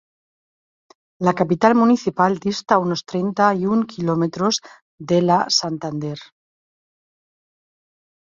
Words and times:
La 1.27 1.33
capital 1.41 1.75
municipal 1.79 2.37
dista 2.45 2.79
unos 2.83 3.03
treinta 3.05 3.53
y 3.63 3.67
un 3.73 3.85
kilómetros 3.91 4.59
de 4.97 5.21
la 5.21 5.39
Santander. 5.59 6.17